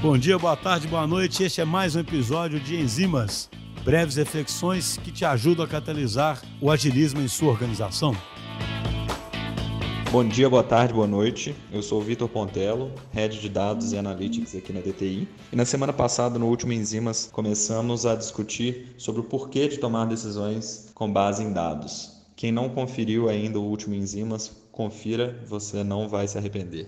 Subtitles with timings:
[0.00, 1.42] Bom dia, boa tarde, boa noite.
[1.42, 3.50] Este é mais um episódio de Enzimas,
[3.84, 8.16] breves reflexões que te ajudam a catalisar o agilismo em sua organização.
[10.12, 11.52] Bom dia, boa tarde, boa noite.
[11.72, 15.26] Eu sou o Vitor Pontello, Head de Dados e Analytics aqui na DTI.
[15.52, 20.04] E na semana passada, no último Enzimas, começamos a discutir sobre o porquê de tomar
[20.04, 22.22] decisões com base em dados.
[22.36, 26.86] Quem não conferiu ainda o último Enzimas, confira, você não vai se arrepender.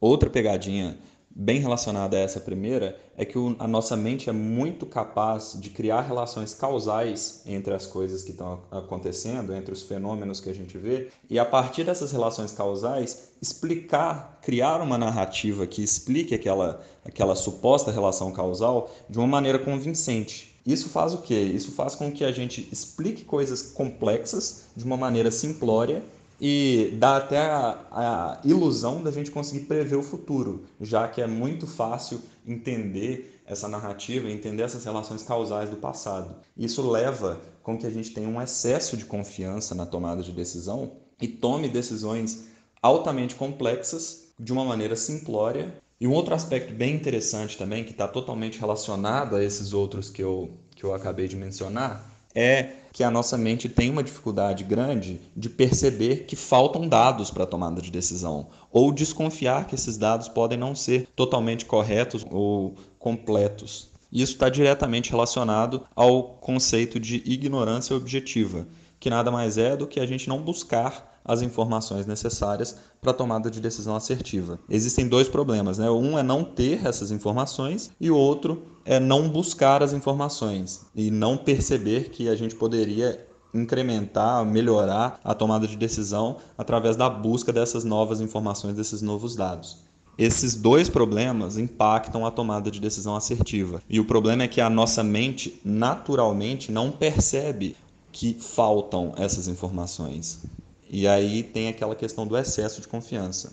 [0.00, 0.98] Outra pegadinha
[1.38, 6.00] bem relacionada a essa primeira é que a nossa mente é muito capaz de criar
[6.00, 11.08] relações causais entre as coisas que estão acontecendo, entre os fenômenos que a gente vê,
[11.28, 17.90] e a partir dessas relações causais explicar, criar uma narrativa que explique aquela, aquela suposta
[17.90, 20.56] relação causal de uma maneira convincente.
[20.64, 21.38] Isso faz o quê?
[21.38, 26.02] Isso faz com que a gente explique coisas complexas de uma maneira simplória
[26.40, 31.26] e dá até a, a, ilusão da gente conseguir prever o futuro, já que é
[31.26, 36.34] muito fácil entender essa narrativa, entender essas relações causais do passado.
[36.56, 40.92] Isso leva com que a gente tenha um excesso de confiança na tomada de decisão
[41.20, 42.48] e tome decisões
[42.82, 45.74] altamente complexas de uma maneira simplória.
[45.98, 50.22] E um outro aspecto bem interessante também, que está totalmente relacionado a esses outros que
[50.22, 55.20] eu, que eu acabei de mencionar, é que a nossa mente tem uma dificuldade grande
[55.34, 60.28] de perceber que faltam dados para a tomada de decisão, ou desconfiar que esses dados
[60.28, 63.90] podem não ser totalmente corretos ou completos.
[64.12, 68.66] Isso está diretamente relacionado ao conceito de ignorância objetiva,
[69.00, 73.14] que nada mais é do que a gente não buscar as informações necessárias para a
[73.14, 74.58] tomada de decisão assertiva.
[74.68, 75.90] Existem dois problemas, né?
[75.90, 81.10] Um é não ter essas informações e o outro é não buscar as informações e
[81.10, 87.52] não perceber que a gente poderia incrementar, melhorar a tomada de decisão através da busca
[87.52, 89.78] dessas novas informações, desses novos dados.
[90.18, 93.82] Esses dois problemas impactam a tomada de decisão assertiva.
[93.88, 97.76] E o problema é que a nossa mente naturalmente não percebe
[98.10, 100.40] que faltam essas informações.
[100.88, 103.52] E aí tem aquela questão do excesso de confiança.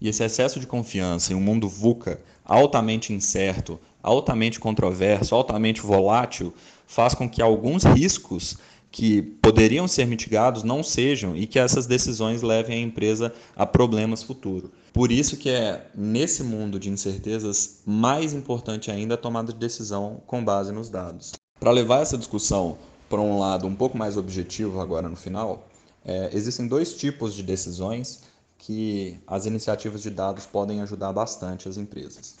[0.00, 6.52] E esse excesso de confiança em um mundo VUCA altamente incerto, altamente controverso, altamente volátil,
[6.86, 8.56] faz com que alguns riscos
[8.90, 14.22] que poderiam ser mitigados não sejam e que essas decisões levem a empresa a problemas
[14.22, 14.70] futuros.
[14.92, 20.20] Por isso que é nesse mundo de incertezas mais importante ainda a tomada de decisão
[20.26, 21.32] com base nos dados.
[21.58, 22.76] Para levar essa discussão
[23.08, 25.66] para um lado um pouco mais objetivo agora no final,
[26.04, 28.22] é, existem dois tipos de decisões
[28.58, 32.36] que as iniciativas de dados podem ajudar bastante as empresas.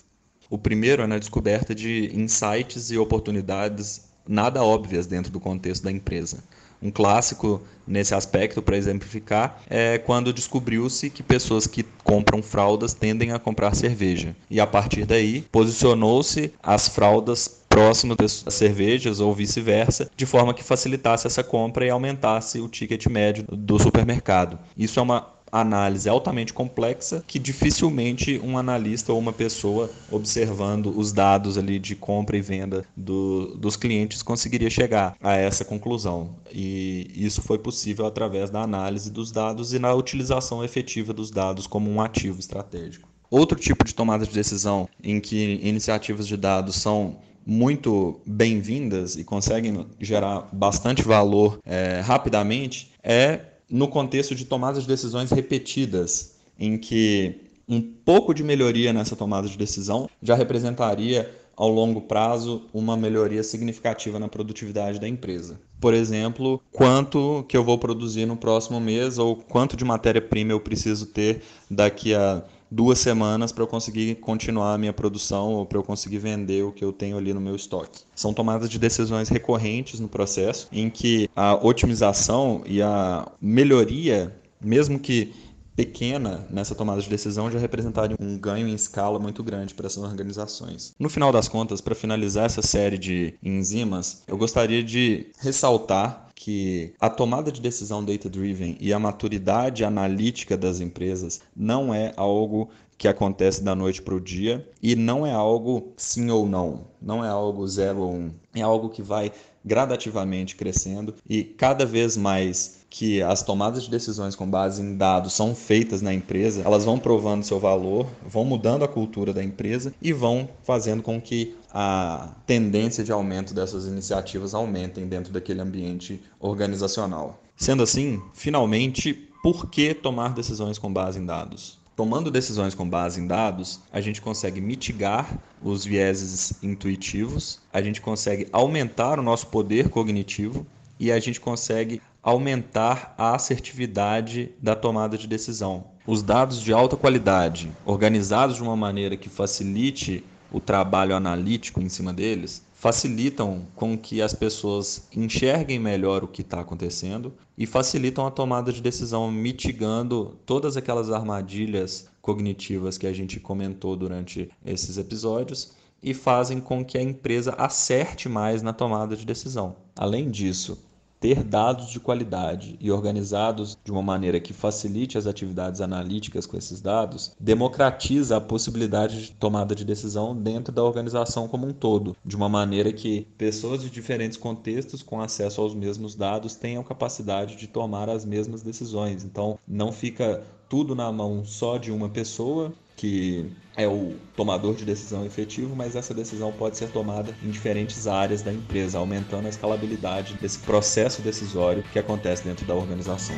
[0.48, 5.90] O primeiro é na descoberta de insights e oportunidades nada óbvias dentro do contexto da
[5.90, 6.44] empresa.
[6.82, 13.30] Um clássico nesse aspecto, para exemplificar, é quando descobriu-se que pessoas que compram fraldas tendem
[13.30, 14.34] a comprar cerveja.
[14.50, 20.62] E a partir daí, posicionou-se as fraldas próximo das cervejas ou vice-versa, de forma que
[20.62, 24.58] facilitasse essa compra e aumentasse o ticket médio do supermercado.
[24.76, 31.12] Isso é uma análise altamente complexa que dificilmente um analista ou uma pessoa observando os
[31.12, 36.34] dados ali de compra e venda do, dos clientes conseguiria chegar a essa conclusão.
[36.50, 41.66] E isso foi possível através da análise dos dados e na utilização efetiva dos dados
[41.66, 43.08] como um ativo estratégico.
[43.30, 47.16] Outro tipo de tomada de decisão em que iniciativas de dados são
[47.46, 54.88] muito bem-vindas e conseguem gerar bastante valor é, rapidamente é no contexto de tomadas de
[54.88, 61.68] decisões repetidas, em que um pouco de melhoria nessa tomada de decisão já representaria ao
[61.68, 65.60] longo prazo uma melhoria significativa na produtividade da empresa.
[65.80, 70.60] Por exemplo, quanto que eu vou produzir no próximo mês ou quanto de matéria-prima eu
[70.60, 72.42] preciso ter daqui a
[72.72, 76.72] duas semanas para eu conseguir continuar a minha produção ou para eu conseguir vender o
[76.72, 78.00] que eu tenho ali no meu estoque.
[78.14, 84.98] São tomadas de decisões recorrentes no processo em que a otimização e a melhoria, mesmo
[84.98, 85.34] que
[85.76, 90.02] pequena nessa tomada de decisão já representaria um ganho em escala muito grande para essas
[90.02, 90.94] organizações.
[90.98, 96.92] No final das contas, para finalizar essa série de enzimas, eu gostaria de ressaltar que
[96.98, 102.68] a tomada de decisão data-driven e a maturidade analítica das empresas não é algo
[103.02, 107.24] que acontece da noite para o dia e não é algo sim ou não, não
[107.24, 109.32] é algo zero ou um, é algo que vai
[109.64, 115.32] gradativamente crescendo e cada vez mais que as tomadas de decisões com base em dados
[115.32, 119.92] são feitas na empresa, elas vão provando seu valor, vão mudando a cultura da empresa
[120.00, 126.22] e vão fazendo com que a tendência de aumento dessas iniciativas aumentem dentro daquele ambiente
[126.38, 127.42] organizacional.
[127.56, 131.81] Sendo assim, finalmente, por que tomar decisões com base em dados?
[132.02, 138.00] Tomando decisões com base em dados, a gente consegue mitigar os vieses intuitivos, a gente
[138.00, 140.66] consegue aumentar o nosso poder cognitivo
[140.98, 145.84] e a gente consegue aumentar a assertividade da tomada de decisão.
[146.04, 151.88] Os dados de alta qualidade, organizados de uma maneira que facilite o trabalho analítico em
[151.88, 158.26] cima deles, facilitam com que as pessoas enxerguem melhor o que está acontecendo e facilitam
[158.26, 164.98] a tomada de decisão, mitigando todas aquelas armadilhas cognitivas que a gente comentou durante esses
[164.98, 169.76] episódios e fazem com que a empresa acerte mais na tomada de decisão.
[169.94, 170.76] Além disso,
[171.22, 176.56] ter dados de qualidade e organizados de uma maneira que facilite as atividades analíticas com
[176.56, 182.16] esses dados, democratiza a possibilidade de tomada de decisão dentro da organização como um todo,
[182.24, 187.54] de uma maneira que pessoas de diferentes contextos com acesso aos mesmos dados tenham capacidade
[187.54, 189.22] de tomar as mesmas decisões.
[189.22, 194.84] Então, não fica tudo na mão só de uma pessoa que é o tomador de
[194.84, 199.48] decisão efetivo, mas essa decisão pode ser tomada em diferentes áreas da empresa, aumentando a
[199.48, 203.36] escalabilidade desse processo decisório que acontece dentro da organização.